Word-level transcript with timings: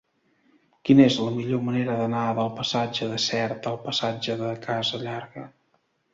Quina 0.87 1.03
és 1.09 1.17
la 1.25 1.33
millor 1.35 1.61
manera 1.67 1.97
d'anar 1.99 2.23
del 2.39 2.49
passatge 2.61 3.11
de 3.13 3.21
Sert 3.27 3.71
al 3.75 3.79
passatge 3.85 4.41
de 4.43 4.51
Casa 4.67 5.05
Llarga? 5.05 5.47